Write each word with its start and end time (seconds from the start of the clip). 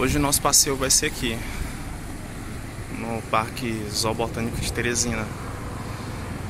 Hoje 0.00 0.16
o 0.16 0.20
nosso 0.20 0.40
passeio 0.40 0.74
vai 0.76 0.88
ser 0.88 1.08
aqui, 1.08 1.38
no 2.98 3.20
Parque 3.30 3.86
Zoobotânico 3.90 4.58
de 4.58 4.72
Teresina. 4.72 5.28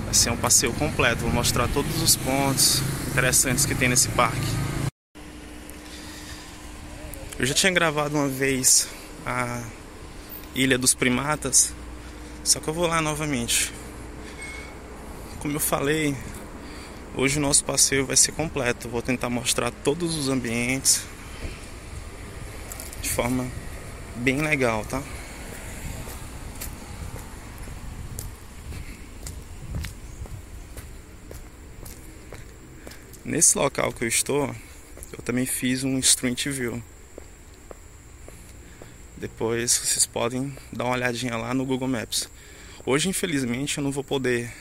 Vai 0.05 0.15
ser 0.15 0.31
um 0.31 0.37
passeio 0.37 0.73
completo, 0.75 1.23
vou 1.23 1.33
mostrar 1.33 1.67
todos 1.67 2.01
os 2.01 2.15
pontos 2.15 2.81
interessantes 3.09 3.67
que 3.67 3.75
tem 3.75 3.89
nesse 3.89 4.09
parque. 4.11 4.47
Eu 7.41 7.45
já 7.45 7.53
tinha 7.53 7.73
gravado 7.73 8.15
uma 8.17 8.29
vez 8.29 8.87
a 9.27 9.65
Ilha 10.55 10.79
dos 10.79 10.95
Primatas, 10.95 11.75
só 12.45 12.61
que 12.61 12.69
eu 12.69 12.73
vou 12.73 12.87
lá 12.87 13.03
novamente. 13.03 13.73
Como 15.41 15.57
eu 15.57 15.61
falei, 15.61 16.17
hoje 17.17 17.39
o 17.39 17.43
nosso 17.43 17.65
passeio 17.65 18.07
vai 18.07 18.17
ser 18.17 18.31
completo. 18.31 18.89
Vou 18.89 19.03
tentar 19.03 19.29
mostrar 19.29 19.73
todos 19.73 20.17
os 20.17 20.29
ambientes 20.29 21.03
de 23.01 23.09
forma 23.09 23.51
bem 24.17 24.41
legal, 24.43 24.85
tá? 24.85 25.03
Nesse 33.25 33.57
local 33.57 33.93
que 33.93 34.05
eu 34.05 34.09
estou, 34.09 34.55
eu 35.13 35.23
também 35.23 35.47
fiz 35.47 35.85
um 35.85 35.99
Street 35.99 36.49
View. 36.49 36.83
Depois 39.17 39.77
vocês 39.77 40.07
podem 40.07 40.57
dar 40.73 40.85
uma 40.85 40.95
olhadinha 40.95 41.37
lá 41.37 41.55
no 41.55 41.65
Google 41.65 41.87
Maps. 41.87 42.29
Hoje, 42.85 43.09
infelizmente, 43.09 43.79
eu 43.79 43.85
não 43.85 43.93
vou 43.93 44.03
poder 44.03 44.53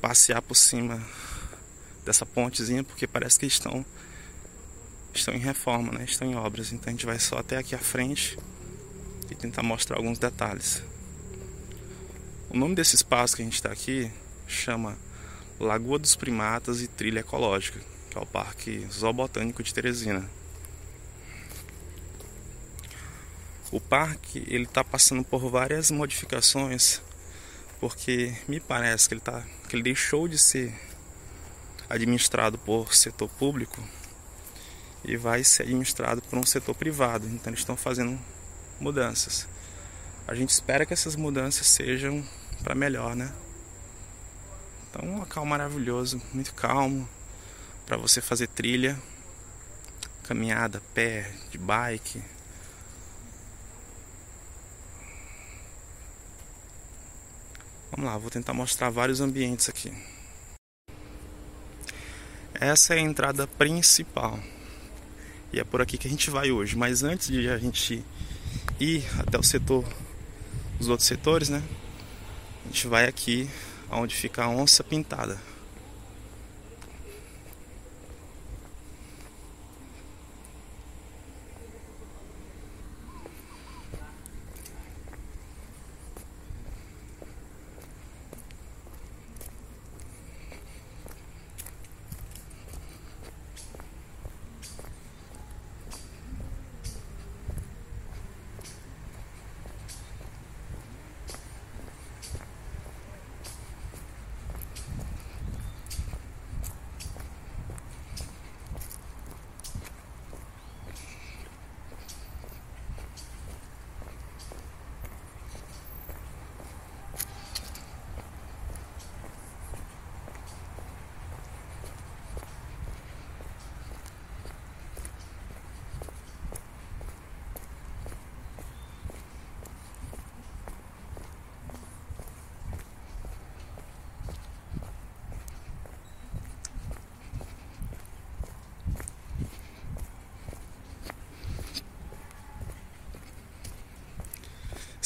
passear 0.00 0.42
por 0.42 0.56
cima 0.56 1.02
dessa 2.04 2.26
pontezinha 2.26 2.82
porque 2.82 3.06
parece 3.06 3.38
que 3.38 3.46
estão 3.46 3.84
estão 5.14 5.34
em 5.34 5.38
reforma, 5.38 5.92
né? 5.92 6.04
Estão 6.04 6.30
em 6.30 6.34
obras. 6.34 6.72
Então 6.72 6.88
a 6.88 6.90
gente 6.90 7.06
vai 7.06 7.18
só 7.18 7.38
até 7.38 7.56
aqui 7.56 7.74
à 7.74 7.78
frente 7.78 8.38
e 9.30 9.34
tentar 9.34 9.62
mostrar 9.62 9.96
alguns 9.96 10.18
detalhes. 10.18 10.82
O 12.50 12.56
nome 12.56 12.74
desse 12.74 12.96
espaço 12.96 13.36
que 13.36 13.42
a 13.42 13.44
gente 13.44 13.54
está 13.54 13.70
aqui 13.70 14.10
chama 14.46 14.96
Lagoa 15.60 15.98
dos 15.98 16.16
Primatas 16.16 16.80
e 16.80 16.88
Trilha 16.88 17.20
Ecológica, 17.20 17.80
que 18.10 18.16
é 18.16 18.20
o 18.20 18.26
Parque 18.26 18.86
Zoobotânico 18.90 19.62
de 19.62 19.74
Teresina. 19.74 20.28
O 23.70 23.78
parque 23.78 24.44
ele 24.46 24.64
está 24.64 24.82
passando 24.82 25.22
por 25.22 25.50
várias 25.50 25.90
modificações, 25.90 27.02
porque 27.78 28.34
me 28.48 28.60
parece 28.60 29.08
que 29.08 29.14
ele, 29.14 29.20
tá, 29.20 29.44
que 29.68 29.76
ele 29.76 29.82
deixou 29.82 30.26
de 30.26 30.38
ser 30.38 30.74
administrado 31.90 32.56
por 32.56 32.94
setor 32.94 33.28
público 33.28 33.82
e 35.04 35.16
vai 35.16 35.44
ser 35.44 35.62
administrado 35.62 36.22
por 36.22 36.38
um 36.38 36.44
setor 36.44 36.74
privado. 36.74 37.26
Então 37.26 37.50
eles 37.50 37.60
estão 37.60 37.76
fazendo 37.76 38.18
mudanças. 38.80 39.48
A 40.26 40.34
gente 40.34 40.50
espera 40.50 40.84
que 40.84 40.92
essas 40.92 41.16
mudanças 41.16 41.66
sejam 41.66 42.24
para 42.62 42.74
melhor, 42.74 43.16
né? 43.16 43.32
Então, 44.90 45.08
um 45.08 45.18
local 45.18 45.44
maravilhoso, 45.44 46.20
muito 46.32 46.52
calmo 46.54 47.08
para 47.86 47.96
você 47.96 48.20
fazer 48.20 48.48
trilha, 48.48 48.98
caminhada, 50.24 50.82
pé, 50.92 51.30
de 51.50 51.58
bike. 51.58 52.22
Vamos 57.90 58.10
lá, 58.10 58.18
vou 58.18 58.30
tentar 58.30 58.52
mostrar 58.52 58.90
vários 58.90 59.20
ambientes 59.20 59.68
aqui. 59.68 59.92
Essa 62.52 62.94
é 62.94 62.98
a 62.98 63.00
entrada 63.00 63.46
principal. 63.46 64.38
E 65.52 65.58
é 65.60 65.64
por 65.64 65.80
aqui 65.80 65.96
que 65.96 66.06
a 66.06 66.10
gente 66.10 66.30
vai 66.30 66.50
hoje. 66.50 66.76
Mas 66.76 67.02
antes 67.02 67.28
de 67.28 67.48
a 67.48 67.58
gente 67.58 68.04
ir 68.78 69.04
até 69.18 69.38
o 69.38 69.42
setor, 69.42 69.84
os 70.78 70.88
outros 70.88 71.08
setores, 71.08 71.48
né? 71.48 71.62
A 72.64 72.68
gente 72.68 72.86
vai 72.86 73.06
aqui 73.06 73.48
onde 73.90 74.14
fica 74.14 74.44
a 74.44 74.48
onça 74.48 74.84
pintada. 74.84 75.40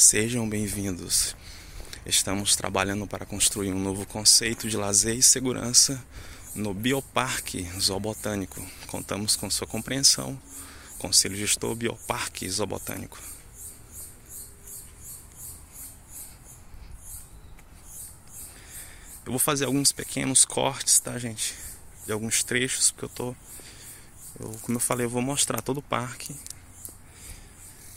Sejam 0.03 0.49
bem-vindos. 0.49 1.37
Estamos 2.05 2.57
trabalhando 2.57 3.07
para 3.07 3.25
construir 3.25 3.73
um 3.73 3.79
novo 3.79 4.05
conceito 4.05 4.69
de 4.69 4.77
lazer 4.77 5.17
e 5.17 5.23
segurança 5.23 6.05
no 6.57 6.75
Bioparque 6.75 7.71
Zoobotânico. 7.79 8.61
Contamos 8.89 9.37
com 9.37 9.49
sua 9.49 9.65
compreensão. 9.65 10.37
Conselho 10.99 11.37
Gestor 11.37 11.77
Bioparque 11.77 12.51
Zoobotânico. 12.51 13.17
Eu 19.25 19.31
vou 19.31 19.39
fazer 19.39 19.67
alguns 19.67 19.93
pequenos 19.93 20.45
cortes, 20.45 20.99
tá, 20.99 21.17
gente? 21.17 21.55
De 22.05 22.13
alguns 22.13 22.43
trechos, 22.43 22.91
porque 22.91 23.05
eu 23.05 23.09
tô. 23.09 23.37
Eu, 24.41 24.49
como 24.63 24.79
eu 24.79 24.81
falei, 24.81 25.07
eu 25.07 25.11
vou 25.11 25.23
mostrar 25.23 25.63
todo 25.63 25.79
o 25.79 25.83
parque 25.83 26.35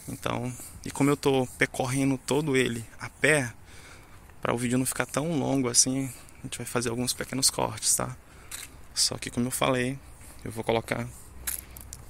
então, 0.07 0.53
e 0.85 0.91
como 0.91 1.09
eu 1.09 1.17
tô 1.17 1.47
percorrendo 1.57 2.17
todo 2.17 2.55
ele 2.55 2.85
a 2.99 3.09
pé, 3.09 3.51
para 4.41 4.53
o 4.53 4.57
vídeo 4.57 4.77
não 4.77 4.85
ficar 4.85 5.05
tão 5.05 5.39
longo 5.39 5.67
assim, 5.67 6.11
a 6.39 6.41
gente 6.43 6.57
vai 6.57 6.67
fazer 6.67 6.89
alguns 6.89 7.13
pequenos 7.13 7.49
cortes, 7.49 7.95
tá? 7.95 8.15
Só 8.93 9.17
que 9.17 9.31
como 9.31 9.47
eu 9.47 9.51
falei, 9.51 9.97
eu 10.43 10.51
vou 10.51 10.63
colocar 10.63 11.07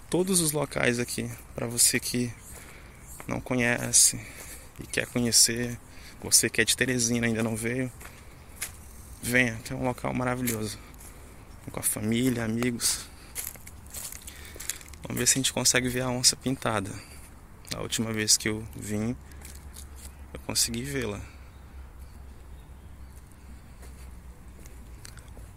todos 0.10 0.42
os 0.42 0.52
locais 0.52 1.00
aqui 1.00 1.30
para 1.56 1.68
você 1.68 2.00
que 2.00 2.34
não 3.28 3.40
conhece 3.40 4.20
e 4.80 4.86
quer 4.86 5.08
conhecer, 5.08 5.80
você 6.22 6.50
que 6.50 6.60
é 6.60 6.66
de 6.66 6.76
Teresina 6.76 7.28
ainda 7.28 7.42
não 7.42 7.56
veio, 7.56 7.92
venha, 9.22 9.56
que 9.64 9.74
é 9.74 9.76
um 9.76 9.84
local 9.84 10.14
maravilhoso. 10.14 10.78
Com 11.72 11.80
a 11.80 11.84
família, 11.84 12.46
amigos. 12.46 13.06
Vamos 15.02 15.18
ver 15.18 15.28
se 15.28 15.34
a 15.34 15.40
gente 15.40 15.52
consegue 15.52 15.90
ver 15.90 16.02
a 16.02 16.10
onça 16.10 16.36
pintada. 16.36 16.92
A 17.76 17.82
última 17.82 18.14
vez 18.14 18.38
que 18.38 18.48
eu 18.48 18.66
vim, 18.74 19.14
eu 20.34 20.40
consegui 20.46 20.82
vê-la. 20.82 21.20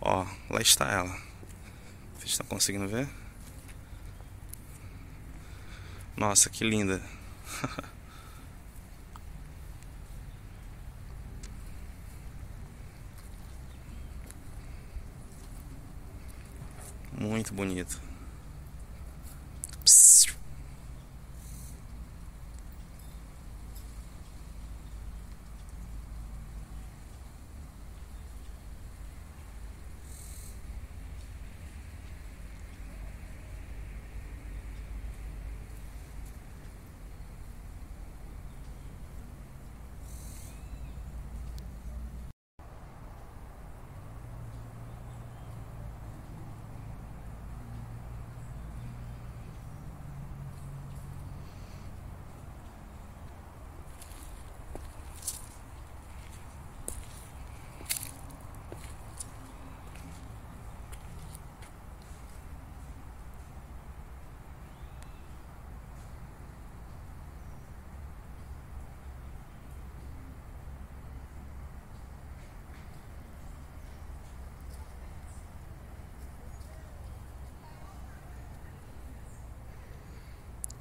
Ó, 0.00 0.26
lá 0.50 0.60
está 0.60 0.90
ela. 0.90 1.16
Vocês 2.16 2.32
estão 2.32 2.44
conseguindo 2.46 2.88
ver? 2.88 3.08
Nossa, 6.16 6.50
que 6.50 6.64
linda. 6.64 7.00
Muito 17.12 17.54
bonito. 17.54 18.07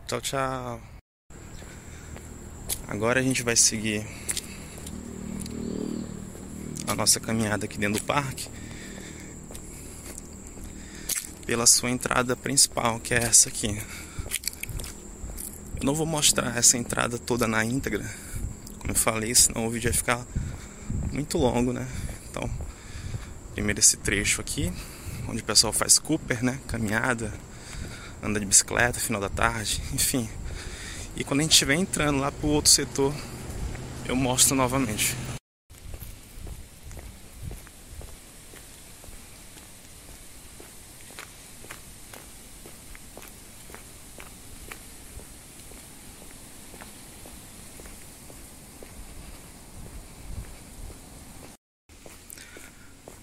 Tchau, 0.08 0.22
tchau. 0.22 0.82
Agora 2.88 3.20
a 3.20 3.24
gente 3.24 3.44
vai 3.44 3.58
seguir 3.58 4.08
a 6.88 6.96
nossa 6.96 7.20
caminhada 7.20 7.66
aqui 7.66 7.78
dentro 7.78 8.00
do 8.00 8.06
parque 8.06 8.48
pela 11.46 11.68
sua 11.68 11.90
entrada 11.90 12.38
principal, 12.38 13.02
que 13.02 13.14
é 13.14 13.18
essa 13.18 13.50
aqui. 13.50 13.84
Eu 15.76 15.84
não 15.84 15.94
vou 15.94 16.06
mostrar 16.06 16.56
essa 16.56 16.78
entrada 16.78 17.20
toda 17.20 17.46
na 17.46 17.66
íntegra, 17.66 18.10
como 18.80 18.92
eu 18.92 18.96
falei, 18.96 19.36
senão 19.36 19.68
o 19.68 19.70
vídeo 19.70 19.92
vai 19.92 19.98
ficar 19.98 20.26
muito 21.12 21.38
longo, 21.38 21.74
né? 21.74 21.86
Então, 22.30 22.50
primeiro 23.54 23.82
esse 23.82 23.98
trecho 23.98 24.40
aqui, 24.40 24.72
onde 25.28 25.42
o 25.42 25.46
pessoal 25.46 25.74
faz 25.74 26.00
Cooper, 26.00 26.42
né? 26.46 26.62
Caminhada, 26.66 27.34
anda 28.22 28.40
de 28.40 28.46
bicicleta, 28.46 29.00
final 29.00 29.22
da 29.22 29.30
tarde, 29.30 29.82
enfim. 29.94 30.30
E 31.16 31.24
quando 31.24 31.40
a 31.40 31.44
gente 31.44 31.54
estiver 31.54 31.76
entrando 31.76 32.20
lá 32.20 32.32
pro 32.32 32.48
outro 32.48 32.72
setor, 32.72 33.14
eu 34.06 34.16
mostro 34.16 34.56
novamente. 34.56 35.16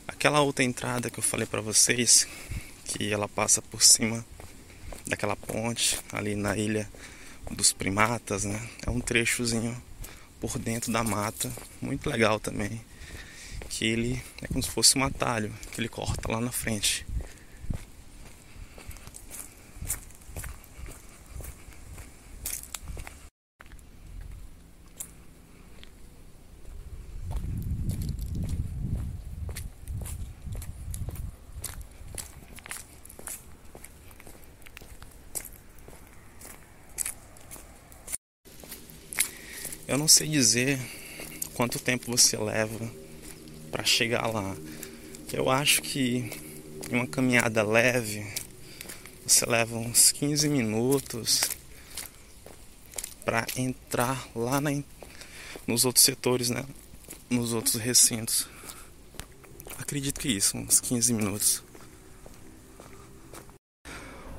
Aquela 0.09 0.41
outra 0.41 0.65
entrada 0.65 1.11
que 1.11 1.19
eu 1.19 1.23
falei 1.23 1.47
para 1.47 1.61
vocês, 1.61 2.27
que 2.87 3.13
ela 3.13 3.29
passa 3.29 3.61
por 3.61 3.83
cima 3.83 4.25
daquela 5.07 5.37
ponte 5.37 5.99
ali 6.13 6.35
na 6.35 6.57
ilha 6.57 6.89
dos 7.51 7.73
primatas, 7.73 8.45
né? 8.45 8.61
É 8.87 8.91
um 8.91 9.01
trechozinho 9.01 9.77
por 10.41 10.59
dentro 10.59 10.93
da 10.93 11.03
mata, 11.03 11.51
muito 11.81 12.09
legal 12.09 12.41
também. 12.41 12.81
Que 13.69 13.87
ele 13.87 14.23
é 14.43 14.47
como 14.47 14.63
se 14.63 14.71
fosse 14.71 14.97
um 14.97 15.05
atalho, 15.05 15.53
que 15.73 15.81
ele 15.81 15.89
corta 15.89 16.31
lá 16.31 16.41
na 16.41 16.53
frente. 16.53 17.07
Sei 40.15 40.29
dizer 40.29 40.79
quanto 41.55 41.81
tempo 41.81 42.09
você 42.09 42.37
leva 42.37 42.89
para 43.73 43.83
chegar 43.83 44.29
lá. 44.29 44.57
Eu 45.33 45.51
acho 45.51 45.83
que 45.83 46.31
em 46.89 46.95
uma 46.95 47.07
caminhada 47.09 47.65
leve 47.65 48.25
você 49.27 49.45
leva 49.45 49.77
uns 49.77 50.13
15 50.13 50.49
minutos 50.49 51.41
para 53.25 53.45
entrar 53.57 54.29
lá 54.37 54.61
na, 54.61 54.71
nos 55.67 55.85
outros 55.85 56.05
setores, 56.05 56.49
né? 56.49 56.65
Nos 57.29 57.53
outros 57.53 57.75
recintos. 57.75 58.47
Acredito 59.79 60.21
que 60.21 60.29
isso, 60.29 60.57
uns 60.57 60.79
15 60.79 61.13
minutos. 61.13 61.65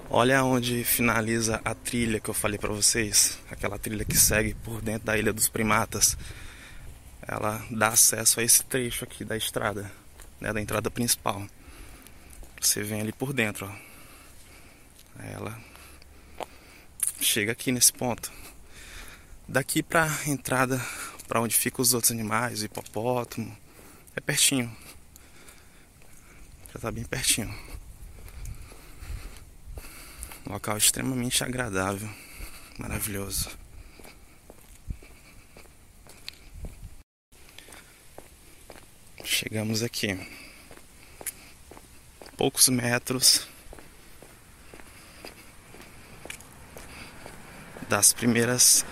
Olha 0.10 0.44
onde 0.44 0.84
finaliza 0.84 1.60
a 1.66 1.74
trilha 1.74 2.20
que 2.20 2.30
eu 2.30 2.34
falei 2.34 2.60
para 2.60 2.72
vocês, 2.72 3.40
aquela 3.50 3.80
trilha 3.80 4.06
que 4.06 4.16
segue 4.16 4.54
por 4.54 4.82
dentro 4.82 5.08
da 5.08 5.18
Ilha 5.18 5.34
dos 5.34 5.50
Primatas. 5.50 6.16
Ela 7.22 7.66
dá 7.72 7.90
acesso 7.90 8.40
a 8.40 8.44
esse 8.44 8.64
trecho 8.64 9.04
aqui 9.04 9.26
da 9.26 9.36
estrada, 9.36 9.92
né, 10.40 10.54
da 10.54 10.62
entrada 10.62 10.92
principal. 10.92 11.46
Você 12.62 12.84
vem 12.84 13.02
ali 13.02 13.12
por 13.12 13.34
dentro, 13.34 13.66
ó. 13.66 15.22
Ela 15.24 15.60
chega 17.20 17.52
aqui 17.52 17.72
nesse 17.72 17.92
ponto. 17.92 18.32
Daqui 19.48 19.82
para 19.82 20.08
entrada 20.28 20.80
para 21.28 21.42
onde 21.42 21.56
ficam 21.56 21.82
os 21.82 21.94
outros 21.94 22.12
animais, 22.12 22.62
o 22.62 22.66
hipopótamo, 22.66 23.58
é 24.16 24.22
pertinho. 24.22 24.76
Já 26.74 26.80
tá 26.80 26.92
bem 26.92 27.04
pertinho. 27.04 27.54
Local 30.48 30.78
extremamente 30.78 31.44
agradável, 31.44 32.08
maravilhoso. 32.78 33.50
Chegamos 39.24 39.82
aqui. 39.82 40.16
Poucos 42.38 42.70
metros 42.70 43.48
das 47.90 48.14
primeiras 48.14 48.86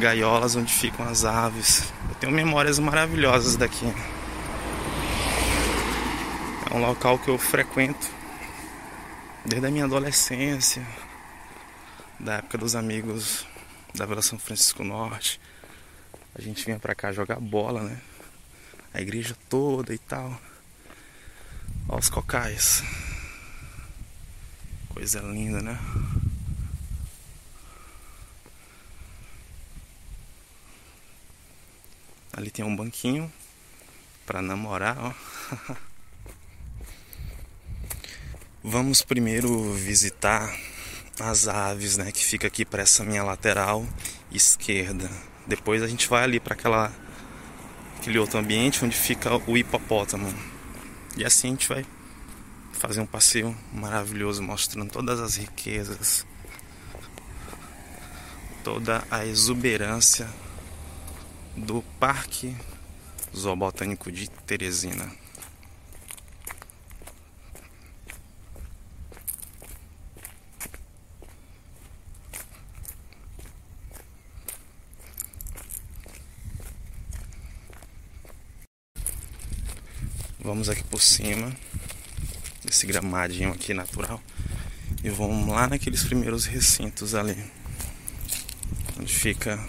gaiolas 0.00 0.56
onde 0.56 0.72
ficam 0.72 1.08
as 1.08 1.24
aves. 1.24 1.84
Eu 2.08 2.14
tenho 2.16 2.32
memórias 2.32 2.80
maravilhosas 2.80 3.54
daqui. 3.54 3.86
É 6.68 6.74
um 6.74 6.80
local 6.80 7.16
que 7.20 7.28
eu 7.28 7.38
frequento 7.38 8.17
desde 9.48 9.66
a 9.66 9.70
minha 9.70 9.86
adolescência, 9.86 10.86
da 12.20 12.34
época 12.34 12.58
dos 12.58 12.76
amigos 12.76 13.46
da 13.94 14.04
Vila 14.04 14.20
São 14.20 14.38
Francisco 14.38 14.84
Norte. 14.84 15.40
A 16.34 16.42
gente 16.42 16.66
vinha 16.66 16.78
pra 16.78 16.94
cá 16.94 17.10
jogar 17.12 17.40
bola, 17.40 17.82
né? 17.82 17.98
A 18.92 19.00
igreja 19.00 19.34
toda 19.48 19.94
e 19.94 19.98
tal. 19.98 20.38
Olha 21.88 21.98
os 21.98 22.10
cocais. 22.10 22.82
Coisa 24.90 25.20
linda, 25.20 25.62
né? 25.62 25.78
Ali 32.34 32.50
tem 32.50 32.64
um 32.64 32.76
banquinho 32.76 33.32
para 34.26 34.42
namorar, 34.42 34.98
ó. 34.98 35.78
Vamos 38.70 39.00
primeiro 39.00 39.72
visitar 39.72 40.54
as 41.18 41.48
aves, 41.48 41.96
né, 41.96 42.12
que 42.12 42.22
fica 42.22 42.48
aqui 42.48 42.66
para 42.66 42.82
essa 42.82 43.02
minha 43.02 43.24
lateral 43.24 43.86
esquerda. 44.30 45.10
Depois 45.46 45.82
a 45.82 45.88
gente 45.88 46.06
vai 46.06 46.22
ali 46.22 46.38
para 46.38 46.52
aquela 46.52 46.92
aquele 47.96 48.18
outro 48.18 48.38
ambiente 48.38 48.84
onde 48.84 48.94
fica 48.94 49.38
o 49.50 49.56
hipopótamo. 49.56 50.30
E 51.16 51.24
assim 51.24 51.48
a 51.48 51.50
gente 51.52 51.66
vai 51.66 51.86
fazer 52.74 53.00
um 53.00 53.06
passeio 53.06 53.56
maravilhoso 53.72 54.42
mostrando 54.42 54.90
todas 54.90 55.18
as 55.18 55.36
riquezas, 55.36 56.26
toda 58.62 59.02
a 59.10 59.24
exuberância 59.24 60.28
do 61.56 61.80
Parque 61.98 62.54
Zoobotânico 63.34 64.12
de 64.12 64.28
Teresina. 64.28 65.10
Vamos 80.48 80.70
aqui 80.70 80.82
por 80.82 81.02
cima 81.02 81.54
desse 82.64 82.86
gramadinho 82.86 83.52
aqui 83.52 83.74
natural 83.74 84.18
e 85.04 85.10
vamos 85.10 85.46
lá 85.46 85.68
naqueles 85.68 86.02
primeiros 86.04 86.46
recintos 86.46 87.14
ali 87.14 87.36
onde 88.98 89.12
fica 89.12 89.62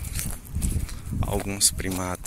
alguns 1.20 1.70
primatas. 1.70 2.19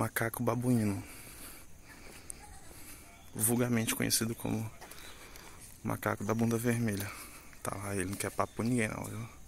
Macaco 0.00 0.42
babuíno, 0.42 1.04
vulgarmente 3.34 3.94
conhecido 3.94 4.34
como 4.34 4.70
macaco 5.84 6.24
da 6.24 6.32
bunda 6.32 6.56
vermelha. 6.56 7.06
Tá 7.62 7.94
ele 7.94 8.06
não 8.06 8.16
quer 8.16 8.30
papo 8.30 8.54
com 8.56 8.62
ninguém 8.62 8.88
não, 8.88 9.04
viu? 9.04 9.39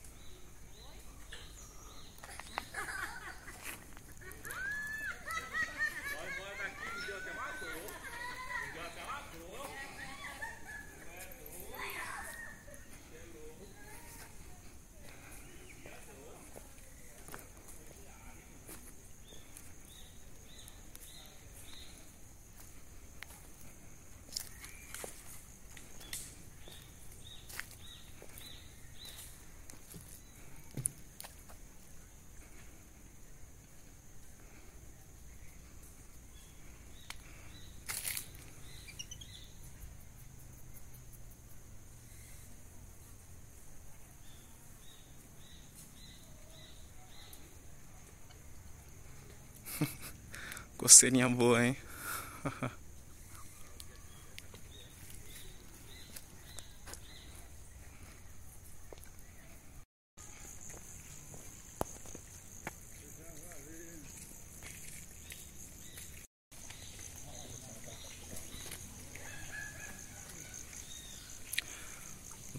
Coceirinha 50.82 51.28
boa, 51.28 51.64
hein? 51.64 51.76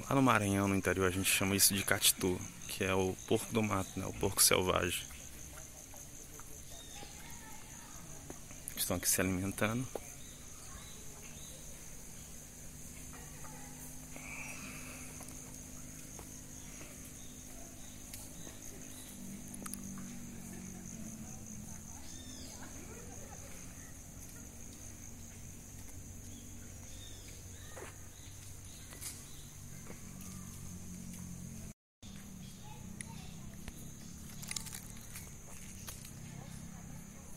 Lá 0.09 0.15
no 0.15 0.21
Maranhão, 0.21 0.69
no 0.69 0.75
interior, 0.75 1.07
a 1.07 1.11
gente 1.11 1.29
chama 1.29 1.57
isso 1.57 1.73
de 1.73 1.83
catitu, 1.83 2.39
que 2.69 2.85
é 2.85 2.93
o 2.93 3.17
porco 3.27 3.51
do 3.51 3.61
mato, 3.61 3.99
né? 3.99 4.05
O 4.05 4.13
porco 4.13 4.41
selvagem. 4.41 5.12
Estão 8.93 8.97
aqui 8.97 9.09
se 9.09 9.21
alimentando. 9.21 9.87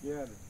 Yeah. 0.02 0.45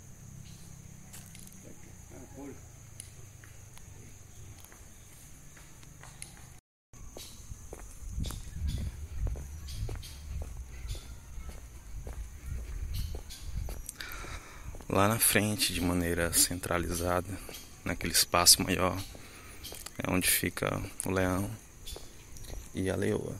Lá 14.88 15.08
na 15.08 15.18
frente, 15.18 15.74
de 15.74 15.80
maneira 15.80 16.32
centralizada, 16.32 17.28
naquele 17.84 18.12
espaço 18.12 18.62
maior, 18.62 18.96
é 19.98 20.08
onde 20.08 20.30
fica 20.30 20.80
o 21.04 21.10
leão 21.10 21.50
e 22.72 22.88
a 22.88 22.94
leoa. 22.94 23.34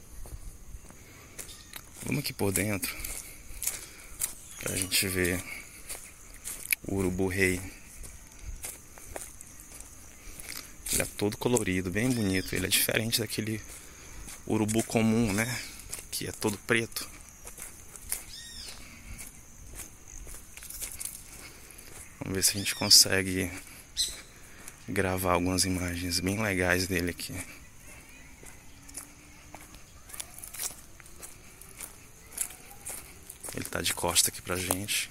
Vamos 2.04 2.20
aqui 2.20 2.32
por 2.32 2.50
dentro 2.50 2.92
pra 4.60 4.76
gente 4.76 5.06
ver 5.06 5.40
o 6.82 6.96
urubu 6.96 7.28
rei. 7.28 7.60
Ele 10.92 11.02
é 11.02 11.06
todo 11.16 11.36
colorido, 11.36 11.92
bem 11.92 12.10
bonito. 12.10 12.54
Ele 12.56 12.66
é 12.66 12.68
diferente 12.68 13.20
daquele 13.20 13.60
urubu 14.46 14.82
comum, 14.82 15.32
né? 15.32 15.60
Que 16.10 16.26
é 16.26 16.32
todo 16.32 16.58
preto. 16.58 17.08
Vamos 22.26 22.38
ver 22.38 22.42
se 22.42 22.56
a 22.56 22.58
gente 22.58 22.74
consegue 22.74 23.48
gravar 24.88 25.34
algumas 25.34 25.64
imagens 25.64 26.18
bem 26.18 26.42
legais 26.42 26.88
dele 26.88 27.10
aqui. 27.10 27.32
Ele 33.54 33.64
tá 33.66 33.80
de 33.80 33.94
costa 33.94 34.30
aqui 34.30 34.42
pra 34.42 34.56
gente. 34.56 35.08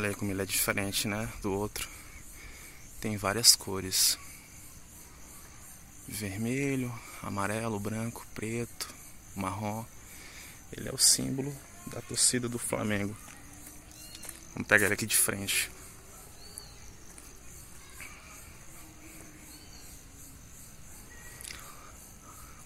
Olha 0.00 0.08
aí 0.08 0.14
como 0.14 0.30
ele 0.30 0.40
é 0.40 0.46
diferente, 0.46 1.06
né? 1.06 1.30
Do 1.42 1.52
outro. 1.52 1.86
Tem 3.02 3.18
várias 3.18 3.54
cores: 3.54 4.18
vermelho, 6.08 6.90
amarelo, 7.22 7.78
branco, 7.78 8.26
preto, 8.34 8.88
marrom. 9.36 9.84
Ele 10.72 10.88
é 10.88 10.90
o 10.90 10.96
símbolo 10.96 11.54
da 11.86 12.00
torcida 12.00 12.48
do 12.48 12.58
Flamengo. 12.58 13.14
Vamos 14.54 14.66
pegar 14.66 14.86
ele 14.86 14.94
aqui 14.94 15.04
de 15.04 15.18
frente. 15.18 15.70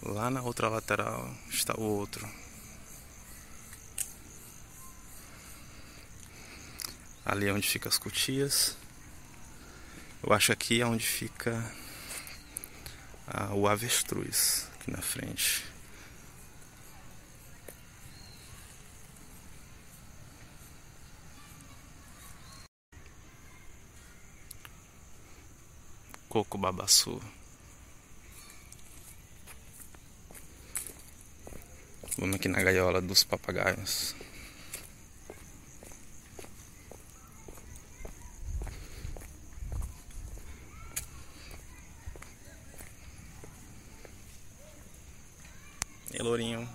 Lá 0.01 0.29
na 0.29 0.41
outra 0.41 0.69
lateral 0.69 1.35
está 1.49 1.77
o 1.77 1.83
outro. 1.83 2.44
Ali 7.25 7.47
é 7.47 7.53
onde 7.53 7.67
fica 7.67 7.89
as 7.89 7.97
cutias. 7.97 8.77
Eu 10.21 10.31
acho 10.31 10.51
aqui 10.51 10.79
é 10.79 10.85
onde 10.85 11.05
fica 11.05 11.73
ah, 13.27 13.53
o 13.55 13.67
avestruz, 13.67 14.69
aqui 14.75 14.91
na 14.91 15.01
frente. 15.01 15.65
Coco 26.29 26.57
babaçu. 26.59 27.19
Vamos 32.17 32.35
aqui 32.35 32.47
na 32.47 32.61
gaiola 32.61 33.01
dos 33.01 33.23
papagaios. 33.23 34.15
E 46.17 46.23
lourinho. 46.23 46.65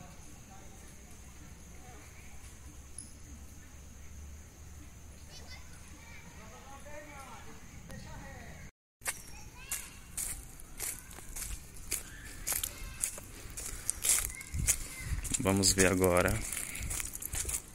Vamos 15.38 15.72
ver 15.72 15.86
agora 15.86 16.38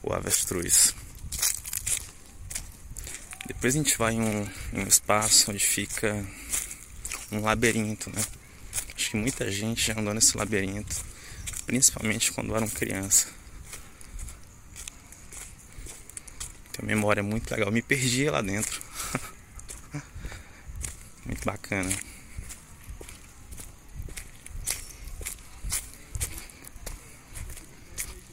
o 0.04 0.12
avestruz. 0.12 0.94
Depois 3.44 3.74
a 3.74 3.78
gente 3.78 3.98
vai 3.98 4.12
em 4.12 4.20
um, 4.20 4.48
em 4.72 4.84
um 4.84 4.86
espaço 4.86 5.50
onde 5.50 5.58
fica 5.58 6.24
um 7.32 7.40
labirinto, 7.40 8.08
né? 8.10 8.24
Acho 8.94 9.10
que 9.10 9.16
muita 9.16 9.50
gente 9.50 9.88
já 9.88 9.98
andou 9.98 10.14
nesse 10.14 10.38
labirinto 10.38 11.15
principalmente 11.66 12.32
quando 12.32 12.54
eram 12.54 12.68
criança. 12.68 13.26
Tem 16.72 16.82
uma 16.82 16.86
memória 16.86 17.22
muito 17.22 17.50
legal. 17.50 17.68
Eu 17.68 17.72
me 17.72 17.82
perdi 17.82 18.30
lá 18.30 18.40
dentro. 18.40 18.80
muito 21.26 21.44
bacana. 21.44 21.90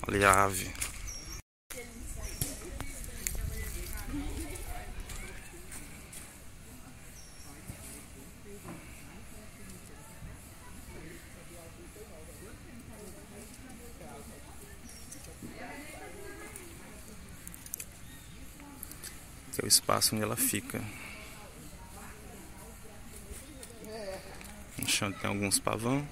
Olha 0.08 0.30
a 0.30 0.44
ave. 0.44 0.83
é 19.64 19.66
o 19.66 19.68
espaço 19.68 20.14
onde 20.14 20.24
ela 20.24 20.36
fica. 20.36 20.82
No 24.78 24.90
chão 24.90 25.12
tem 25.12 25.30
alguns 25.30 25.58
pavão. 25.58 26.06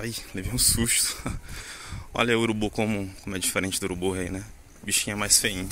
Ai, 0.00 0.12
levei 0.34 0.52
um 0.52 0.58
susto. 0.58 1.22
Olha 2.12 2.36
o 2.36 2.42
urubu 2.42 2.68
como, 2.68 3.08
como 3.22 3.36
é 3.36 3.38
diferente 3.38 3.78
do 3.78 3.84
urubu 3.84 4.10
rei, 4.10 4.28
né? 4.28 4.44
O 4.82 4.86
bichinho 4.86 5.14
é 5.14 5.16
mais 5.16 5.38
feinho. 5.38 5.68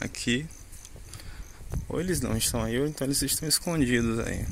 Aqui 0.00 0.48
ou 1.92 2.00
eles 2.00 2.20
não 2.20 2.36
estão 2.36 2.62
aí, 2.62 2.80
ou 2.80 2.86
então 2.86 3.06
eles 3.06 3.20
estão 3.22 3.48
escondidos 3.48 4.18
aí. 4.20 4.44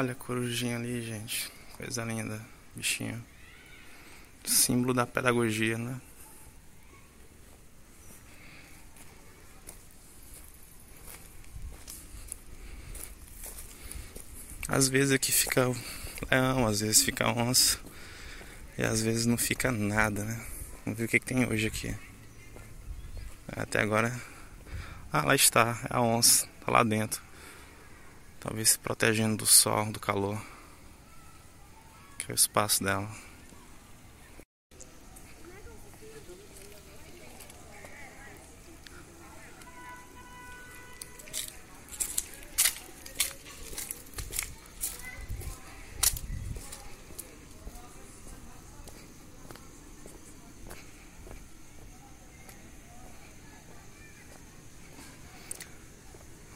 Olha 0.00 0.12
a 0.12 0.14
corujinha 0.14 0.76
ali, 0.76 1.02
gente. 1.02 1.52
Coisa 1.76 2.02
linda, 2.02 2.40
bichinho. 2.74 3.22
Símbolo 4.46 4.94
da 4.94 5.06
pedagogia, 5.06 5.76
né? 5.76 6.00
Às 14.66 14.88
vezes 14.88 15.12
aqui 15.12 15.30
fica 15.30 15.70
leão, 16.30 16.66
às 16.66 16.80
vezes 16.80 17.02
fica 17.02 17.28
onça. 17.28 17.78
E 18.78 18.82
às 18.82 19.02
vezes 19.02 19.26
não 19.26 19.36
fica 19.36 19.70
nada, 19.70 20.24
né? 20.24 20.42
Vamos 20.82 20.98
ver 20.98 21.04
o 21.04 21.08
que, 21.08 21.20
que 21.20 21.26
tem 21.26 21.46
hoje 21.46 21.66
aqui. 21.66 21.94
Até 23.48 23.82
agora. 23.82 24.18
Ah, 25.12 25.26
lá 25.26 25.34
está, 25.34 25.78
é 25.90 25.94
a 25.94 26.00
onça, 26.00 26.48
tá 26.64 26.72
lá 26.72 26.82
dentro. 26.82 27.20
Talvez 28.40 28.70
se 28.70 28.78
protegendo 28.78 29.36
do 29.36 29.46
sol, 29.46 29.92
do 29.92 30.00
calor. 30.00 30.42
Que 32.16 32.32
é 32.32 32.32
o 32.32 32.34
espaço 32.34 32.82
dela. 32.82 33.08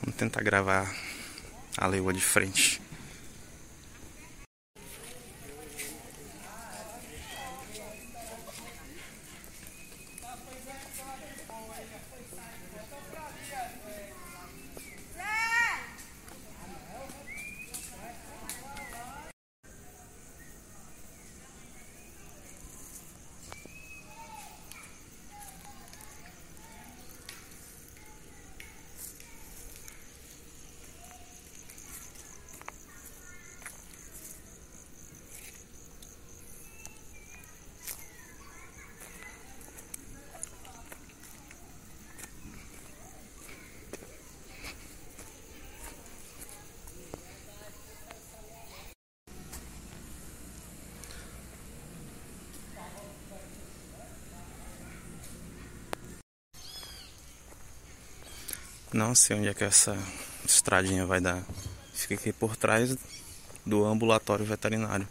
Vamos 0.00 0.16
tentar 0.16 0.42
gravar 0.42 1.03
a 1.78 1.88
leoa 1.88 2.12
de 2.12 2.20
frente. 2.20 2.80
Não 58.94 59.12
sei 59.12 59.36
onde 59.36 59.48
é 59.48 59.54
que 59.54 59.64
essa 59.64 59.98
estradinha 60.46 61.04
vai 61.04 61.20
dar. 61.20 61.44
Fica 61.92 62.14
aqui 62.14 62.32
por 62.32 62.54
trás 62.54 62.96
do 63.66 63.84
ambulatório 63.84 64.44
veterinário. 64.44 65.08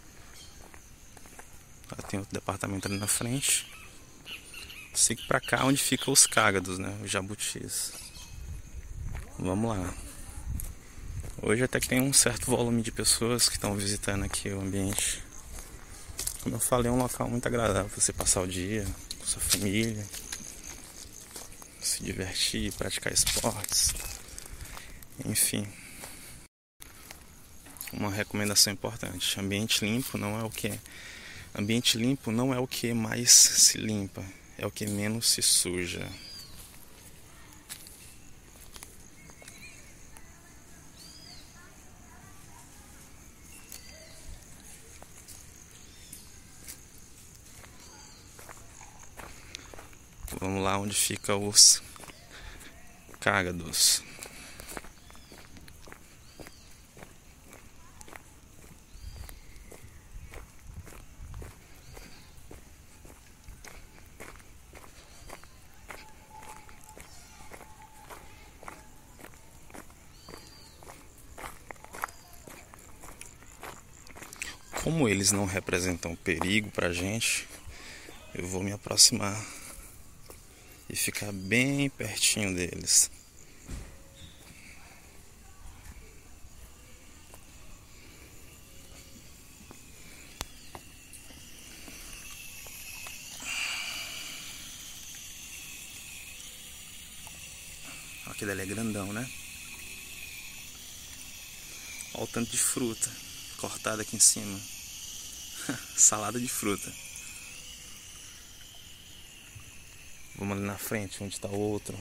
Tem 2.10 2.17
outro 2.17 2.34
departamento 2.34 2.88
ali 2.88 2.98
na 2.98 3.08
frente. 3.08 3.69
Sigo 4.93 5.24
pra 5.28 5.41
cá 5.41 5.65
onde 5.65 5.80
ficam 5.84 6.13
os 6.13 6.26
cágados, 6.26 6.80
né? 6.80 6.98
Os 7.04 7.12
jabutis. 7.12 7.91
Vamos 9.38 9.78
lá. 9.78 9.93
Hoje 11.41 11.65
até 11.65 11.78
que 11.78 11.89
tem 11.89 12.00
um 12.00 12.13
certo 12.13 12.46
volume 12.46 12.82
de 12.82 12.89
pessoas 12.89 13.50
que 13.50 13.56
estão 13.58 13.76
visitando 13.76 14.24
aqui 14.24 14.48
o 14.48 14.62
ambiente. 14.62 15.22
Como 16.41 16.56
eu 16.56 16.60
falei, 16.62 16.88
é 16.88 16.91
um 16.93 17.00
local 17.00 17.30
muito 17.30 17.46
agradável 17.46 17.89
para 17.89 18.02
você 18.02 18.13
passar 18.13 18.43
o 18.43 18.48
dia 18.48 18.88
com 19.19 19.26
sua 19.26 19.41
família 19.41 20.08
se 21.93 22.03
divertir, 22.03 22.73
praticar 22.73 23.13
esportes, 23.13 23.93
enfim. 25.23 25.67
Uma 27.91 28.10
recomendação 28.10 28.73
importante: 28.73 29.39
ambiente 29.39 29.86
limpo 29.86 30.17
não 30.17 30.39
é 30.39 30.43
o 30.43 30.49
que 30.49 30.79
ambiente 31.53 31.97
limpo 31.97 32.32
não 32.32 32.51
é 32.51 32.58
o 32.58 32.65
que 32.65 32.93
mais 32.93 33.32
se 33.32 33.77
limpa, 33.77 34.23
é 34.58 34.65
o 34.65 34.71
que 34.71 34.88
menos 34.88 35.29
se 35.29 35.43
suja. 35.43 36.08
onde 50.77 50.95
fica 50.95 51.36
os 51.36 51.81
cágados. 53.19 54.03
Como 74.83 75.07
eles 75.07 75.31
não 75.31 75.45
representam 75.45 76.13
perigo 76.13 76.69
para 76.69 76.91
gente, 76.91 77.47
eu 78.36 78.45
vou 78.45 78.62
me 78.62 78.73
aproximar 78.73 79.41
e 80.93 80.95
ficar 80.95 81.32
bem 81.32 81.89
pertinho 81.89 82.53
deles. 82.53 83.10
Aquele 98.27 98.51
ali 98.51 98.62
é 98.62 98.65
grandão, 98.67 99.12
né? 99.12 99.27
Olha 102.13 102.23
o 102.23 102.27
tanto 102.27 102.51
de 102.51 102.58
fruta 102.60 103.10
cortada 103.58 104.03
aqui 104.03 104.15
em 104.15 104.19
cima. 104.19 104.62
Salada 105.97 106.39
de 106.39 106.47
fruta. 106.47 107.12
Vamos 110.43 110.58
ali 110.58 110.65
na 110.65 110.77
frente, 110.77 111.23
onde 111.23 111.36
está 111.36 111.47
outro. 111.47 111.97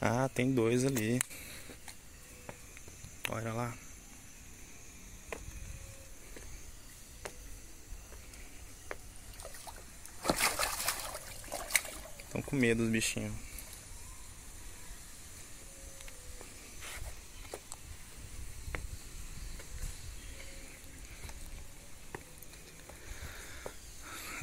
Ah, 0.00 0.30
tem 0.32 0.52
dois 0.52 0.84
ali. 0.84 1.20
Olha 3.30 3.52
lá. 3.52 3.74
Estão 12.26 12.40
com 12.42 12.54
medo 12.54 12.84
os 12.84 12.90
bichinhos. 12.90 13.45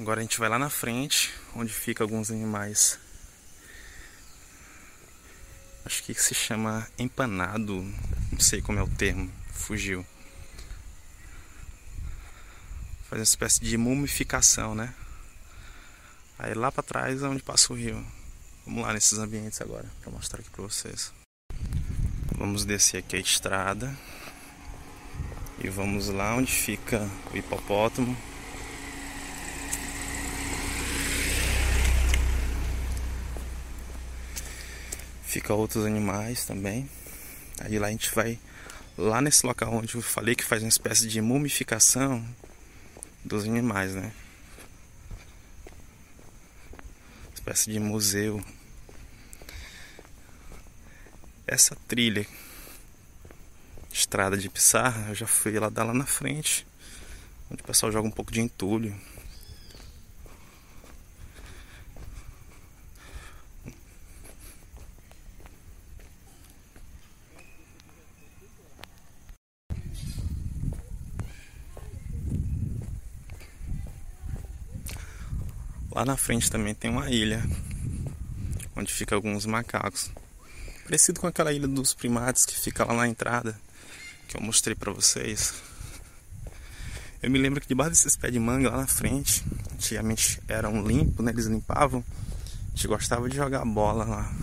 Agora 0.04 0.20
a 0.20 0.22
gente 0.24 0.38
vai 0.38 0.50
lá 0.50 0.60
na 0.60 0.70
frente, 0.70 1.34
onde 1.56 1.72
fica 1.72 2.04
alguns 2.04 2.30
animais. 2.30 3.00
Acho 5.86 6.04
que 6.04 6.14
se 6.14 6.36
chama 6.36 6.86
empanado, 7.00 7.82
não 8.30 8.38
sei 8.38 8.62
como 8.62 8.78
é 8.80 8.84
o 8.84 8.88
termo, 8.90 9.32
fugiu. 9.54 10.06
Faz 13.10 13.22
uma 13.22 13.24
espécie 13.24 13.62
de 13.62 13.78
mumificação, 13.78 14.76
né? 14.76 14.94
Aí 16.38 16.54
lá 16.54 16.70
para 16.70 16.84
trás 16.84 17.24
é 17.24 17.28
onde 17.30 17.42
passa 17.42 17.72
o 17.72 17.76
rio. 17.78 18.06
Vamos 18.66 18.84
lá 18.84 18.92
nesses 18.92 19.18
ambientes 19.18 19.62
agora 19.62 19.90
para 20.02 20.12
mostrar 20.12 20.42
aqui 20.42 20.50
para 20.50 20.64
vocês. 20.64 21.14
Vamos 22.38 22.66
descer 22.66 22.98
aqui 22.98 23.16
a 23.16 23.20
estrada 23.20 23.98
e 25.64 25.70
vamos 25.70 26.10
lá 26.10 26.36
onde 26.36 26.52
fica 26.52 27.10
o 27.34 27.38
hipopótamo 27.38 28.33
fica 35.34 35.52
outros 35.52 35.84
animais 35.84 36.46
também. 36.46 36.88
Aí 37.60 37.80
lá 37.80 37.88
a 37.88 37.92
gente 37.92 38.14
vai 38.14 38.40
lá 38.96 39.20
nesse 39.20 39.44
local 39.44 39.74
onde 39.74 39.96
eu 39.96 40.02
falei 40.02 40.36
que 40.36 40.44
faz 40.44 40.62
uma 40.62 40.70
espécie 40.70 41.08
de 41.08 41.20
mumificação 41.22 42.24
dos 43.26 43.44
animais, 43.46 43.96
né? 43.96 44.14
Espécie 47.34 47.72
de 47.72 47.80
museu. 47.80 48.46
Essa 51.48 51.76
trilha 51.88 52.28
estrada 53.92 54.38
de 54.38 54.50
Pissarra, 54.50 55.10
eu 55.10 55.16
já 55.16 55.26
fui 55.26 55.58
lá 55.58 55.70
dar 55.70 55.84
lá 55.84 55.96
na 55.96 56.06
frente, 56.06 56.66
onde 57.50 57.64
o 57.64 57.66
pessoal 57.66 57.92
joga 57.92 58.08
um 58.08 58.12
pouco 58.12 58.32
de 58.32 58.40
entulho. 58.40 58.96
Lá 75.94 76.04
na 76.04 76.18
frente 76.18 76.50
também 76.50 76.74
tem 76.74 76.90
uma 76.90 77.08
ilha 77.12 77.44
onde 78.76 78.92
fica 78.92 79.14
alguns 79.14 79.46
macacos. 79.46 80.10
Parecido 80.84 81.20
com 81.20 81.28
aquela 81.28 81.54
ilha 81.54 81.68
dos 81.68 81.94
primates 81.94 82.48
que 82.48 82.60
fica 82.60 82.84
lá 82.84 82.96
na 82.96 83.08
entrada 83.08 83.56
que 84.28 84.36
eu 84.36 84.42
mostrei 84.42 84.76
para 84.76 84.92
vocês. 84.92 85.54
Eu 87.22 87.30
me 87.30 87.38
lembro 87.38 87.62
que 87.62 87.68
debaixo 87.68 87.92
desses 87.92 88.18
pés 88.18 88.34
de 88.34 88.40
manga 88.40 88.72
lá 88.72 88.78
na 88.78 88.88
frente, 88.88 89.44
antigamente 89.72 90.42
eram 90.48 90.86
limpos, 90.86 91.24
né? 91.24 91.32
Eles 91.32 91.46
limpavam. 91.46 92.04
A 92.10 92.76
gente 92.76 92.88
gostava 92.88 93.30
de 93.30 93.36
jogar 93.36 93.64
bola 93.64 94.04
lá. 94.04 94.34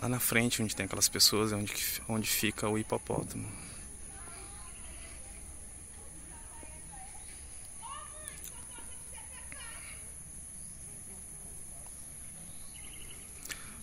Lá 0.00 0.08
na 0.08 0.20
frente, 0.20 0.62
onde 0.62 0.76
tem 0.76 0.86
aquelas 0.86 1.08
pessoas, 1.08 1.52
é 1.52 1.56
onde, 1.56 1.74
onde 2.08 2.30
fica 2.30 2.68
o 2.68 2.78
hipopótamo. 2.78 3.48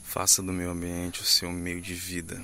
Faça 0.03 0.41
do 0.41 0.53
meu 0.53 0.71
ambiente 0.71 1.21
o 1.21 1.25
seu 1.25 1.51
meio 1.51 1.81
de 1.81 1.93
vida. 1.93 2.41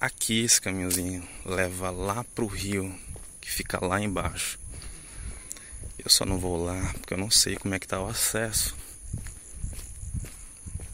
Aqui 0.00 0.44
esse 0.44 0.58
caminhozinho 0.58 1.28
leva 1.44 1.90
lá 1.90 2.24
pro 2.34 2.46
rio, 2.46 2.98
que 3.40 3.50
fica 3.50 3.84
lá 3.84 4.00
embaixo. 4.00 4.58
Eu 5.98 6.08
só 6.08 6.24
não 6.24 6.38
vou 6.38 6.64
lá 6.64 6.94
porque 6.94 7.12
eu 7.12 7.18
não 7.18 7.30
sei 7.30 7.56
como 7.56 7.74
é 7.74 7.78
que 7.78 7.86
tá 7.86 8.00
o 8.00 8.08
acesso. 8.08 8.77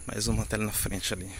Mais 0.07 0.27
uma 0.29 0.45
tela 0.45 0.65
na 0.65 0.73
frente 0.73 1.15
ali. 1.15 1.31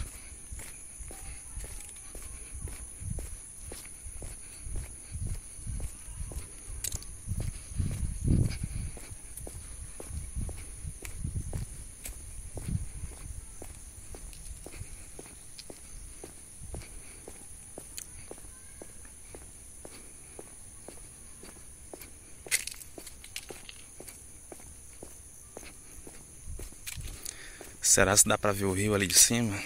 Será 27.95 28.17
se 28.17 28.27
dá 28.27 28.37
pra 28.37 28.51
ver 28.51 28.65
o 28.65 28.73
rio 28.73 28.93
ali 28.93 29.07
de 29.07 29.17
cima? 29.17 29.57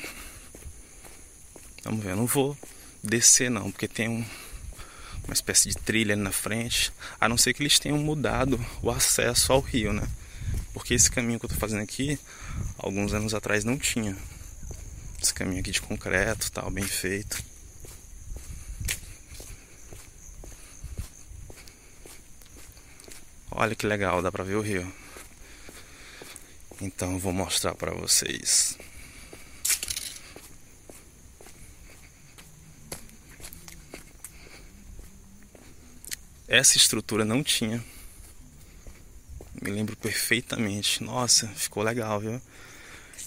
Vamos 1.83 2.03
ver, 2.03 2.11
eu 2.11 2.15
não 2.15 2.27
vou 2.27 2.55
descer 3.03 3.49
não, 3.49 3.71
porque 3.71 3.87
tem 3.87 4.07
um, 4.07 4.23
uma 5.23 5.33
espécie 5.33 5.69
de 5.69 5.75
trilha 5.75 6.13
ali 6.13 6.21
na 6.21 6.31
frente. 6.31 6.93
A 7.19 7.27
não 7.27 7.39
ser 7.39 7.55
que 7.55 7.63
eles 7.63 7.79
tenham 7.79 7.97
mudado 7.97 8.63
o 8.83 8.91
acesso 8.91 9.51
ao 9.51 9.59
rio, 9.59 9.91
né? 9.93 10.07
Porque 10.75 10.93
esse 10.93 11.09
caminho 11.09 11.39
que 11.39 11.45
eu 11.45 11.49
tô 11.49 11.55
fazendo 11.55 11.81
aqui, 11.81 12.19
alguns 12.77 13.15
anos 13.15 13.33
atrás 13.33 13.63
não 13.63 13.79
tinha. 13.79 14.15
Esse 15.19 15.33
caminho 15.33 15.61
aqui 15.61 15.71
de 15.71 15.81
concreto, 15.81 16.51
tal, 16.51 16.69
bem 16.69 16.85
feito. 16.85 17.43
Olha 23.49 23.75
que 23.75 23.87
legal, 23.87 24.21
dá 24.21 24.31
pra 24.31 24.43
ver 24.43 24.53
o 24.53 24.61
rio. 24.61 25.08
Então 26.81 27.13
eu 27.13 27.19
vou 27.19 27.33
mostrar 27.33 27.75
pra 27.75 27.91
vocês. 27.91 28.77
Essa 36.47 36.77
estrutura 36.77 37.23
não 37.23 37.43
tinha. 37.43 37.83
Me 39.61 39.69
lembro 39.71 39.95
perfeitamente. 39.95 41.03
Nossa, 41.03 41.47
ficou 41.49 41.83
legal, 41.83 42.19
viu? 42.19 42.41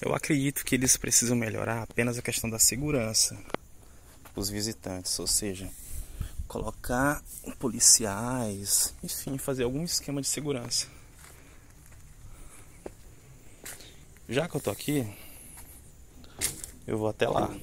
Eu 0.00 0.14
acredito 0.14 0.64
que 0.64 0.74
eles 0.74 0.96
precisam 0.96 1.36
melhorar 1.36 1.82
apenas 1.82 2.18
a 2.18 2.22
questão 2.22 2.50
da 2.50 2.58
segurança 2.58 3.38
os 4.34 4.48
visitantes, 4.48 5.18
ou 5.18 5.26
seja, 5.26 5.70
colocar 6.48 7.22
policiais, 7.58 8.94
enfim, 9.02 9.38
fazer 9.38 9.64
algum 9.64 9.84
esquema 9.84 10.20
de 10.20 10.28
segurança. 10.28 10.86
Já 14.32 14.48
que 14.48 14.56
eu 14.56 14.62
tô 14.62 14.70
aqui, 14.70 15.06
eu 16.86 16.96
vou 16.96 17.06
até 17.06 17.28
lá. 17.28 17.54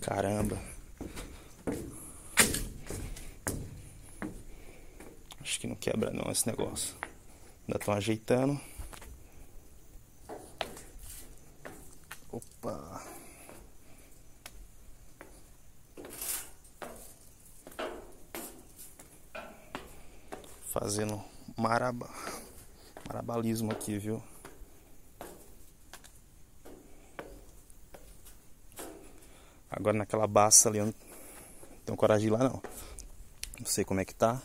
Caramba. 0.00 0.56
Acho 5.40 5.58
que 5.58 5.66
não 5.66 5.74
quebra 5.74 6.12
não 6.12 6.30
esse 6.30 6.46
negócio. 6.46 6.94
Ainda 7.66 7.80
estão 7.80 7.92
ajeitando. 7.92 8.60
Marabalismo 23.36 23.70
aqui, 23.70 23.98
viu? 23.98 24.22
Agora 29.70 29.96
naquela 29.96 30.26
baça 30.26 30.68
ali, 30.68 30.78
eu 30.78 30.86
não 30.86 30.94
tenho 31.84 31.98
coragem 31.98 32.28
de 32.28 32.34
ir 32.34 32.36
lá 32.36 32.44
não. 32.48 32.62
Não 33.58 33.66
sei 33.66 33.84
como 33.84 34.00
é 34.00 34.04
que 34.04 34.14
tá. 34.14 34.40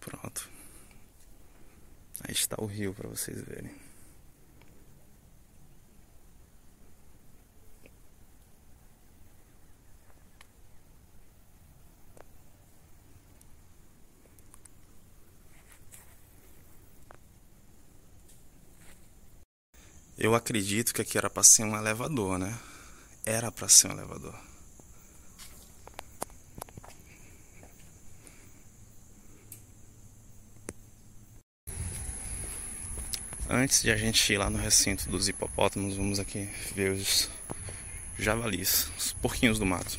Pronto. 0.00 0.48
Aí 2.26 2.32
está 2.50 2.62
o 2.62 2.66
rio 2.66 2.92
para 2.92 3.08
vocês 3.08 3.40
verem. 3.42 3.70
Eu 20.18 20.34
acredito 20.34 20.92
que 20.92 21.00
aqui 21.00 21.16
era 21.16 21.30
para 21.30 21.42
ser 21.42 21.64
um 21.64 21.74
elevador, 21.76 22.38
né? 22.38 22.58
Era 23.24 23.50
para 23.50 23.68
ser 23.68 23.88
um 23.88 23.92
elevador. 23.92 24.49
Antes 33.52 33.82
de 33.82 33.90
a 33.90 33.96
gente 33.96 34.32
ir 34.32 34.38
lá 34.38 34.48
no 34.48 34.58
recinto 34.58 35.10
dos 35.10 35.26
hipopótamos, 35.26 35.96
vamos 35.96 36.20
aqui 36.20 36.48
ver 36.72 36.92
os 36.92 37.28
javalis, 38.16 38.88
os 38.96 39.12
porquinhos 39.14 39.58
do 39.58 39.66
mato. 39.66 39.98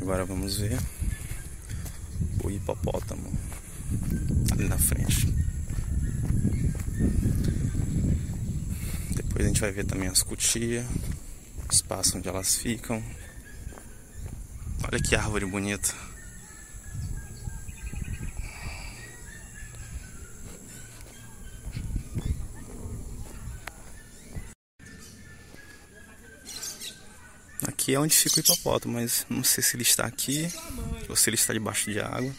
Agora 0.00 0.24
vamos 0.24 0.56
ver 0.58 0.78
o 2.42 2.50
hipopótamo 2.50 3.30
ali 4.52 4.66
na 4.66 4.78
frente. 4.78 5.26
Depois 9.14 9.44
a 9.44 9.48
gente 9.48 9.60
vai 9.60 9.72
ver 9.72 9.84
também 9.84 10.08
as 10.08 10.22
cutias, 10.22 10.86
o 11.68 11.72
espaço 11.72 12.18
onde 12.18 12.28
elas 12.28 12.56
ficam. 12.56 13.02
Olha 14.82 15.00
que 15.00 15.14
árvore 15.14 15.44
bonita. 15.44 15.94
Aqui 27.90 27.96
é 27.96 27.98
onde 27.98 28.14
fica 28.14 28.36
o 28.36 28.40
hipopótamo, 28.40 28.94
mas 28.94 29.26
não 29.28 29.42
sei 29.42 29.64
se 29.64 29.74
ele 29.74 29.82
está 29.82 30.04
aqui 30.06 30.48
ou 31.08 31.16
se 31.16 31.28
ele 31.28 31.34
está 31.34 31.52
debaixo 31.52 31.90
de 31.90 31.98
água. 31.98 32.32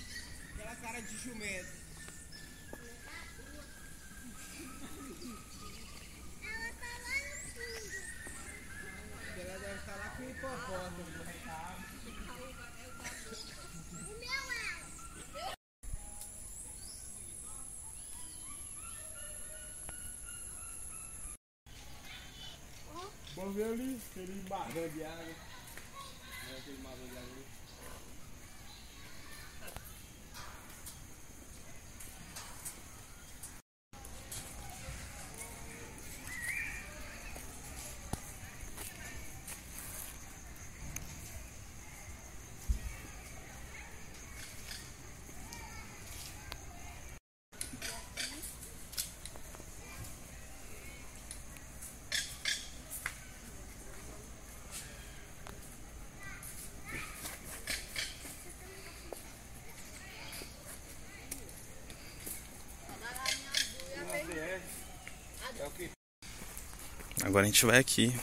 Agora 67.23 67.43
a 67.43 67.45
gente 67.45 67.65
vai 67.65 67.77
aqui. 67.77 68.15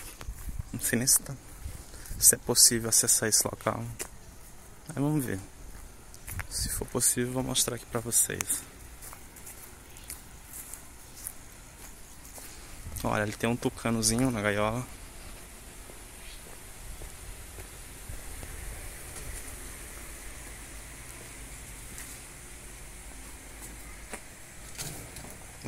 Não 0.72 0.80
sei 0.80 0.98
nem 0.98 1.06
se, 1.06 1.20
tá, 1.20 1.34
se 2.18 2.34
é 2.34 2.38
possível 2.38 2.88
acessar 2.88 3.28
esse 3.28 3.44
local. 3.44 3.82
Aí 4.88 4.94
vamos 4.96 5.24
ver. 5.24 5.38
Se 6.50 6.68
for 6.68 6.86
possível, 6.86 7.32
vou 7.32 7.42
mostrar 7.42 7.76
aqui 7.76 7.86
pra 7.86 8.00
vocês. 8.00 8.62
Olha, 13.04 13.22
ele 13.22 13.32
tem 13.32 13.48
um 13.48 13.56
tucanozinho 13.56 14.30
na 14.30 14.42
gaiola. 14.42 14.84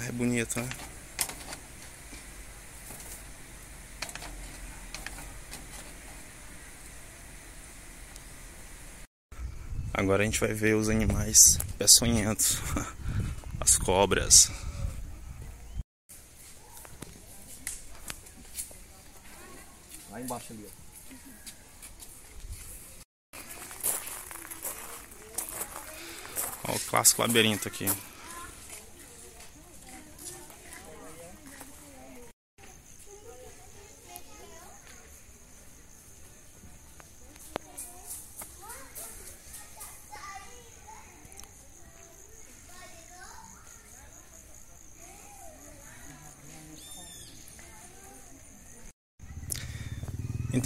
É 0.06 0.12
bonito, 0.12 0.60
né? 0.60 0.89
Agora 10.00 10.22
a 10.22 10.24
gente 10.24 10.40
vai 10.40 10.54
ver 10.54 10.74
os 10.76 10.88
animais 10.88 11.58
peçonhentos, 11.76 12.56
as 13.60 13.76
cobras. 13.76 14.50
Lá 20.10 20.18
embaixo 20.22 20.54
ali, 20.54 20.66
ó. 20.66 20.70
Ó, 26.64 26.76
o 26.76 26.80
clássico 26.88 27.20
labirinto 27.20 27.68
aqui. 27.68 27.84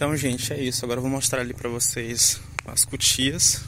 Então, 0.04 0.14
gente, 0.18 0.52
é 0.52 0.62
isso. 0.62 0.84
Agora 0.84 0.98
eu 0.98 1.02
vou 1.02 1.10
mostrar 1.10 1.40
ali 1.40 1.54
pra 1.54 1.66
vocês 1.66 2.38
as 2.66 2.84
cutias. 2.84 3.62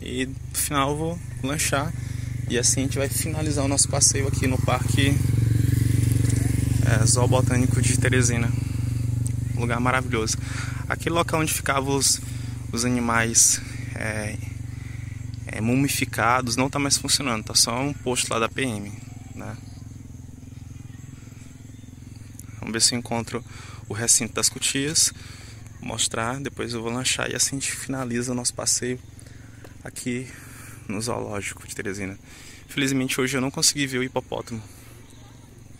E 0.00 0.24
no 0.24 0.34
final 0.54 0.92
eu 0.92 0.96
vou 0.96 1.18
lanchar. 1.42 1.92
E 2.48 2.56
assim 2.58 2.80
a 2.80 2.82
gente 2.84 2.96
vai 2.96 3.06
finalizar 3.06 3.62
o 3.62 3.68
nosso 3.68 3.90
passeio 3.90 4.26
aqui 4.26 4.46
no 4.46 4.56
Parque 4.56 5.14
é, 6.86 7.04
Zoobotânico 7.04 7.82
de 7.82 7.98
Teresina. 7.98 8.50
Um 9.54 9.60
lugar 9.60 9.78
maravilhoso. 9.80 10.38
Aquele 10.88 11.14
local 11.14 11.40
onde 11.40 11.52
ficavam 11.52 11.94
os, 11.94 12.18
os 12.72 12.86
animais 12.86 13.60
é, 13.94 14.38
é, 15.46 15.60
mumificados 15.60 16.56
não 16.56 16.68
está 16.68 16.78
mais 16.78 16.96
funcionando. 16.96 17.44
Tá 17.44 17.54
só 17.54 17.78
um 17.82 17.92
posto 17.92 18.32
lá 18.32 18.38
da 18.38 18.48
PM. 18.48 18.90
Né? 19.34 19.56
Vamos 22.60 22.72
ver 22.72 22.80
se 22.80 22.94
eu 22.94 22.98
encontro 22.98 23.44
o 23.90 23.92
recinto 23.92 24.32
das 24.32 24.48
cutias, 24.48 25.12
mostrar, 25.80 26.38
depois 26.40 26.72
eu 26.72 26.80
vou 26.80 26.92
lanchar 26.92 27.28
e 27.28 27.34
assim 27.34 27.56
a 27.56 27.58
gente 27.58 27.72
finaliza 27.72 28.30
o 28.30 28.34
nosso 28.36 28.54
passeio 28.54 29.00
aqui 29.82 30.30
no 30.86 31.00
zoológico 31.02 31.66
de 31.66 31.74
Teresina. 31.74 32.16
Felizmente 32.68 33.20
hoje 33.20 33.36
eu 33.36 33.40
não 33.40 33.50
consegui 33.50 33.88
ver 33.88 33.98
o 33.98 34.04
hipopótamo. 34.04 34.62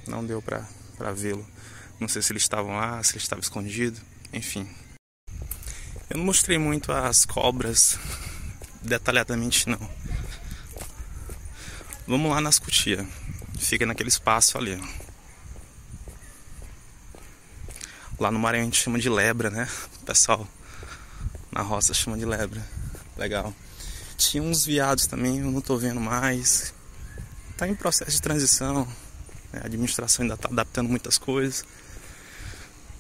Não 0.09 0.27
deu 0.27 0.43
pra, 0.43 0.69
pra 0.99 1.13
vê-lo. 1.13 1.47
Não 2.01 2.09
sei 2.09 2.21
se 2.21 2.33
eles 2.33 2.43
estavam 2.43 2.77
lá, 2.77 3.01
se 3.05 3.13
ele 3.13 3.23
estava 3.23 3.41
escondido, 3.41 4.01
enfim. 4.33 4.69
Eu 6.11 6.19
não 6.19 6.25
mostrei 6.25 6.59
muito 6.59 6.91
as 6.91 7.25
cobras 7.25 7.97
detalhadamente 8.83 9.69
não. 9.69 9.89
Vamos 12.09 12.29
lá 12.29 12.41
nas 12.41 12.59
cutias. 12.59 13.07
Fica 13.57 13.87
naquele 13.87 14.09
espaço 14.09 14.59
ali. 14.59 14.81
Lá 18.21 18.31
no 18.31 18.39
Maranhão 18.39 18.65
a 18.65 18.67
gente 18.67 18.83
chama 18.83 18.99
de 18.99 19.09
lebra, 19.09 19.49
né? 19.49 19.67
O 20.03 20.05
pessoal 20.05 20.47
na 21.51 21.63
roça 21.63 21.95
chama 21.95 22.19
de 22.19 22.27
lebra. 22.27 22.63
Legal. 23.17 23.55
Tinha 24.19 24.43
uns 24.43 24.67
viados 24.67 25.07
também, 25.07 25.39
eu 25.39 25.51
não 25.51 25.63
tô 25.63 25.79
vendo 25.79 25.99
mais. 25.99 26.75
Tá 27.57 27.67
em 27.67 27.75
processo 27.75 28.11
de 28.11 28.21
transição. 28.21 28.87
Né? 29.51 29.61
A 29.63 29.67
administração 29.67 30.23
ainda 30.23 30.37
tá 30.37 30.51
adaptando 30.51 30.91
muitas 30.91 31.17
coisas. 31.17 31.65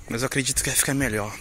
Mas 0.09 0.23
eu 0.23 0.27
acredito 0.27 0.63
que 0.63 0.71
vai 0.71 0.79
ficar 0.79 0.95
melhor. 0.95 1.39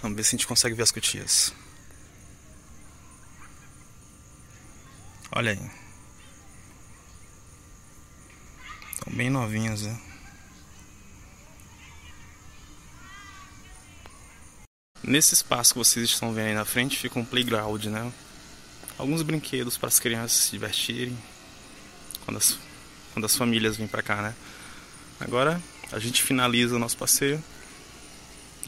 Vamos 0.00 0.16
ver 0.16 0.24
se 0.24 0.30
a 0.30 0.38
gente 0.38 0.46
consegue 0.46 0.74
ver 0.74 0.84
as 0.84 0.90
cutias. 0.90 1.52
Olha 5.32 5.52
aí. 5.52 5.70
Estão 8.94 9.12
bem 9.12 9.28
novinhas, 9.28 9.82
né? 9.82 10.05
Nesse 15.06 15.34
espaço 15.34 15.72
que 15.72 15.78
vocês 15.78 16.10
estão 16.10 16.32
vendo 16.32 16.48
aí 16.48 16.54
na 16.54 16.64
frente 16.64 16.98
fica 16.98 17.16
um 17.16 17.24
playground, 17.24 17.84
né? 17.84 18.12
Alguns 18.98 19.22
brinquedos 19.22 19.78
para 19.78 19.86
as 19.86 20.00
crianças 20.00 20.32
se 20.32 20.50
divertirem 20.50 21.16
quando 22.24 22.38
as, 22.38 22.58
quando 23.12 23.24
as 23.24 23.36
famílias 23.36 23.76
vêm 23.76 23.86
para 23.86 24.02
cá, 24.02 24.20
né? 24.20 24.34
Agora 25.20 25.62
a 25.92 26.00
gente 26.00 26.24
finaliza 26.24 26.74
o 26.74 26.78
nosso 26.80 26.96
passeio. 26.96 27.40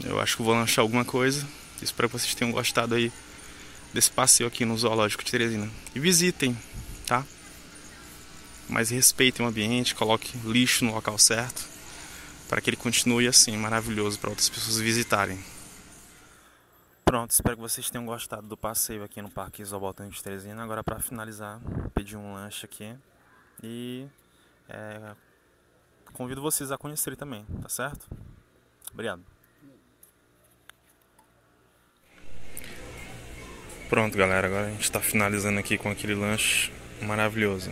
Eu 0.01 0.17
acho 0.21 0.37
que 0.37 0.43
vou 0.43 0.53
lanchar 0.53 0.81
alguma 0.81 1.03
coisa. 1.03 1.45
Espero 1.81 2.07
que 2.07 2.17
vocês 2.17 2.33
tenham 2.33 2.53
gostado 2.53 2.95
aí 2.95 3.11
desse 3.93 4.09
passeio 4.09 4.47
aqui 4.47 4.63
no 4.63 4.77
Zoológico 4.77 5.25
de 5.25 5.31
Teresina. 5.31 5.69
E 5.93 5.99
visitem, 5.99 6.57
tá? 7.05 7.25
Mas 8.69 8.91
respeitem 8.91 9.45
o 9.45 9.49
ambiente, 9.49 9.93
coloque 9.93 10.37
lixo 10.45 10.85
no 10.85 10.93
local 10.93 11.17
certo 11.17 11.67
para 12.47 12.61
que 12.61 12.69
ele 12.69 12.77
continue 12.77 13.27
assim 13.27 13.57
maravilhoso 13.57 14.17
para 14.17 14.29
outras 14.29 14.47
pessoas 14.47 14.77
visitarem. 14.77 15.37
Pronto, 17.09 17.31
espero 17.31 17.55
que 17.55 17.61
vocês 17.63 17.89
tenham 17.89 18.05
gostado 18.05 18.47
do 18.47 18.55
passeio 18.55 19.03
aqui 19.03 19.19
no 19.19 19.31
Parque 19.31 19.63
Isobotânico 19.63 20.15
de 20.15 20.21
Teresina. 20.21 20.61
Agora 20.61 20.83
para 20.83 20.99
finalizar, 20.99 21.59
pedi 21.91 22.15
um 22.15 22.35
lanche 22.35 22.67
aqui 22.67 22.95
e 23.63 24.05
é, 24.69 25.15
convido 26.13 26.39
vocês 26.39 26.71
a 26.71 26.77
conhecerem 26.77 27.17
também, 27.17 27.43
tá 27.63 27.67
certo? 27.67 28.07
Obrigado. 28.93 29.23
Pronto, 33.89 34.15
galera, 34.15 34.45
agora 34.45 34.67
a 34.67 34.69
gente 34.69 34.83
está 34.83 34.99
finalizando 34.99 35.57
aqui 35.57 35.79
com 35.79 35.89
aquele 35.89 36.13
lanche 36.13 36.71
maravilhoso. 37.01 37.71